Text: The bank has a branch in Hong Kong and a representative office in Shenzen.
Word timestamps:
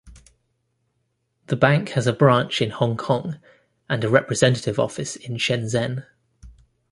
The 1.45 1.55
bank 1.55 1.89
has 1.89 2.07
a 2.07 2.11
branch 2.11 2.59
in 2.59 2.71
Hong 2.71 2.97
Kong 2.97 3.37
and 3.87 4.03
a 4.03 4.09
representative 4.09 4.79
office 4.79 5.15
in 5.15 5.35
Shenzen. 5.35 6.05